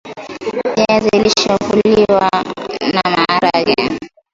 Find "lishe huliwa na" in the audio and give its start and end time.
1.19-3.01